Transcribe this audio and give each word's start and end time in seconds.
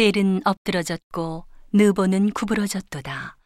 벨은 0.00 0.40
엎드러졌고 0.46 1.44
느보는 1.74 2.30
구부러졌도다. 2.30 3.36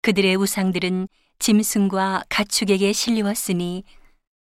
그들의 0.00 0.36
우상들은 0.36 1.06
짐승과 1.38 2.24
가축에게 2.30 2.94
실리웠으니 2.94 3.84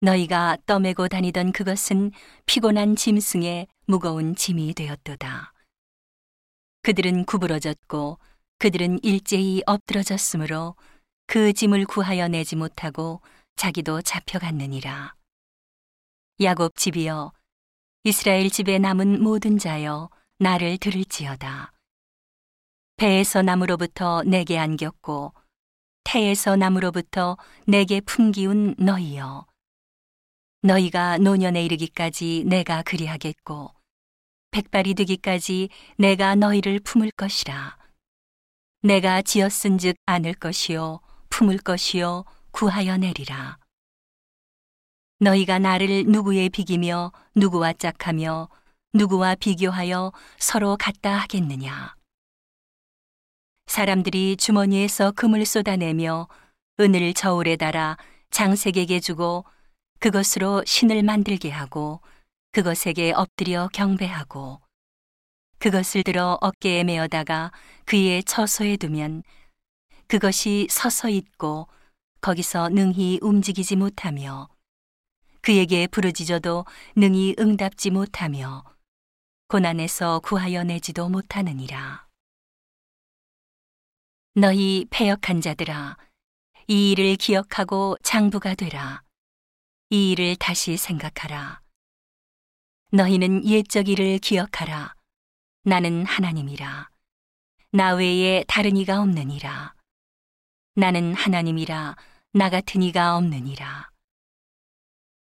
너희가 0.02 0.58
떠매고 0.66 1.08
다니던 1.08 1.54
그것은 1.54 2.12
피곤한 2.48 2.98
짐승의 2.98 3.68
무거운 3.86 4.36
짐이 4.36 4.74
되었도다. 4.74 5.54
그들은 6.82 7.24
구부러졌고 7.24 8.20
그들은 8.60 9.00
일제히 9.02 9.62
엎드러졌으므로 9.66 10.76
그 11.28 11.54
짐을 11.54 11.86
구하여 11.86 12.28
내지 12.28 12.58
못하고 12.58 13.22
자기도 13.56 14.02
잡혀갔느니라. 14.02 15.16
야곱 16.42 16.76
집이여 16.76 17.32
이스라엘 18.04 18.50
집에 18.50 18.80
남은 18.80 19.24
모든 19.24 19.58
자여 19.58 20.10
나를 20.40 20.78
들을지어다. 20.78 21.74
배에서 22.96 23.42
나무로부터 23.42 24.22
내게 24.24 24.60
안겼고 24.60 25.34
태에서 26.04 26.56
나무로부터 26.56 27.38
내게 27.66 28.02
품기운 28.02 28.76
너희여. 28.78 29.48
너희가 30.62 31.18
노년에 31.18 31.64
이르기까지 31.66 32.44
내가 32.46 32.84
그리하겠고 32.84 33.72
백발이 34.52 34.94
되기까지 34.94 35.70
내가 35.98 36.36
너희를 36.36 36.82
품을 36.82 37.12
것이라. 37.18 37.76
내가 38.84 39.24
지었은즉 39.24 39.96
안을 40.06 40.36
것이요 40.36 41.00
품을 41.30 41.58
것이요 41.58 42.26
구하여 42.52 42.98
내리라. 42.98 43.58
너희가 45.20 45.58
나를 45.58 46.06
누구에 46.06 46.50
비기며 46.50 47.12
누구와 47.34 47.74
짝하며 47.74 48.50
누구와 48.98 49.36
비교하여 49.36 50.12
서로 50.40 50.76
같다 50.76 51.14
하겠느냐. 51.18 51.96
사람들이 53.68 54.38
주머니에서 54.38 55.12
금을 55.12 55.46
쏟아내며 55.46 56.28
은을 56.80 57.14
저울에 57.14 57.56
달아 57.56 57.98
장색에게 58.32 59.00
주고 59.00 59.46
그것으로 60.00 60.64
신을 60.66 61.04
만들게 61.04 61.50
하고 61.50 62.02
그것에게 62.52 63.14
엎드려 63.14 63.70
경배하고 63.74 64.62
그것을 65.60 66.04
들어 66.04 66.38
어깨에 66.42 66.84
메어다가 66.84 67.52
그의 67.86 68.24
처소에 68.24 68.78
두면 68.78 69.24
그것이 70.08 70.68
서서 70.70 71.10
있고 71.10 71.68
거기서 72.22 72.70
능히 72.70 73.20
움직이지 73.22 73.76
못하며 73.76 74.48
그에게 75.42 75.88
부르짖어도 75.88 76.66
능히 76.96 77.36
응답지 77.40 77.90
못하며 77.90 78.64
고난에서 79.50 80.20
구하여 80.20 80.66
내지도 80.66 81.08
못하느니라. 81.08 82.06
너희 84.36 84.86
패역한 84.90 85.40
자들아, 85.40 85.96
이 86.68 86.92
일을 86.92 87.16
기억하고 87.16 87.96
장부가 88.04 88.56
되라. 88.56 89.04
이 89.90 90.12
일을 90.12 90.36
다시 90.36 90.76
생각하라. 90.76 91.62
너희는 92.92 93.46
옛적 93.46 93.88
일을 93.88 94.20
기억하라. 94.20 94.94
나는 95.64 96.06
하나님이라. 96.06 96.90
나 97.72 97.94
외에 97.94 98.44
다른 98.50 98.76
이가 98.76 99.02
없느니라. 99.02 99.74
나는 100.76 101.14
하나님이라. 101.14 101.96
나 102.34 102.50
같은 102.50 102.82
이가 102.82 103.16
없느니라. 103.16 103.90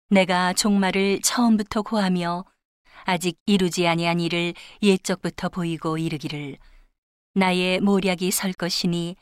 내가 0.09 0.53
종말을 0.53 1.21
처음부터 1.21 1.83
고하며 1.83 2.45
아직 3.09 3.39
이루지 3.45 3.87
아니한 3.87 4.19
일을 4.19 4.53
옛적부터 4.81 5.47
보이고 5.47 5.97
이르기를 5.97 6.57
나의 7.35 7.79
모략이 7.79 8.31
설 8.31 8.51
것이니 8.51 9.15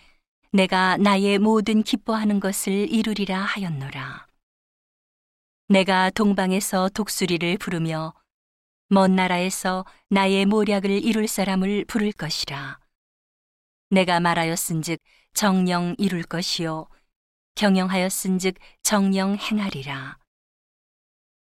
내가 0.52 0.98
나의 0.98 1.38
모든 1.38 1.84
기뻐하는 1.84 2.40
것을 2.40 2.92
이루리라 2.92 3.40
하였노라. 3.40 4.26
내가 5.68 6.10
동방에서 6.10 6.90
독수리를 6.96 7.60
부르며 7.60 8.16
먼 8.90 9.16
나라에서 9.16 9.86
나의 10.10 10.48
모략을 10.48 10.90
이룰 10.90 11.28
사람을 11.28 11.86
부를 11.86 12.12
것이라. 12.12 12.80
내가 13.92 14.20
말하였은즉 14.20 15.00
정령 15.34 15.94
이룰 16.00 16.24
것이요 16.24 16.88
경영하였은즉 17.54 18.56
정령 18.82 19.36
행하리라. 19.36 20.18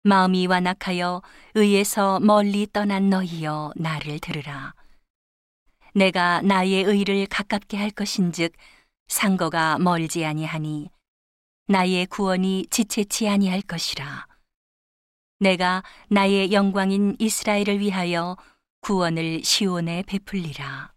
마음이 0.07 0.45
완악하여 0.45 1.23
의에서 1.55 2.19
멀리 2.19 2.67
떠난 2.71 3.09
너희여 3.09 3.73
나를 3.75 4.19
들으라. 4.19 4.75
내가 5.95 6.43
나의 6.43 6.83
의를 6.83 7.25
가깝게 7.25 7.75
할 7.77 7.89
것인즉 7.89 8.53
상거가 9.07 9.79
멀지 9.79 10.23
아니하니 10.23 10.91
나의 11.67 12.05
구원이 12.05 12.67
지체치 12.69 13.27
아니할 13.27 13.63
것이라. 13.63 14.27
내가 15.39 15.81
나의 16.09 16.51
영광인 16.51 17.15
이스라엘을 17.17 17.79
위하여 17.79 18.37
구원을 18.81 19.43
시온에 19.43 20.03
베풀리라. 20.03 20.94